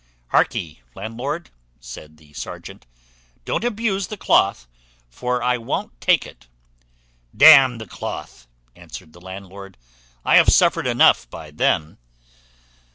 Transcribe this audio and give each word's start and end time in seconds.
"Harkee, 0.31 0.79
landlord," 0.95 1.51
said 1.79 2.17
the 2.17 2.33
serjeant, 2.33 2.87
"don't 3.45 3.63
abuse 3.63 4.07
the 4.07 4.17
cloth, 4.17 4.65
for 5.11 5.43
I 5.43 5.59
won't 5.59 6.01
take 6.01 6.25
it." 6.25 6.47
"D 7.37 7.45
n 7.45 7.77
the 7.77 7.85
cloth!" 7.85 8.47
answered 8.75 9.13
the 9.13 9.21
landlord, 9.21 9.77
"I 10.25 10.37
have 10.37 10.49
suffered 10.49 10.87
enough 10.87 11.29
by 11.29 11.51
them." 11.51 11.99